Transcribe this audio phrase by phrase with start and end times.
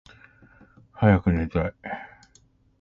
[0.93, 1.73] はやくねたい